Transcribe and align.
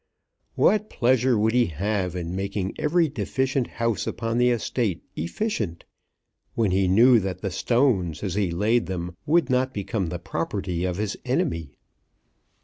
What 0.55 0.89
pleasure 0.89 1.37
would 1.37 1.53
he 1.53 1.67
have 1.67 2.15
in 2.15 2.35
making 2.35 2.73
every 2.79 3.07
deficient 3.07 3.67
house 3.67 4.07
upon 4.07 4.39
the 4.39 4.49
estate 4.49 5.03
efficient, 5.15 5.83
when 6.55 6.71
he 6.71 6.87
knew 6.87 7.19
that 7.19 7.41
the 7.41 7.51
stones 7.51 8.23
as 8.23 8.33
he 8.33 8.49
laid 8.49 8.87
them 8.87 9.15
would 9.27 9.51
not 9.51 9.75
become 9.75 10.07
the 10.07 10.17
property 10.17 10.85
of 10.85 10.97
his 10.97 11.17
enemy. 11.23 11.77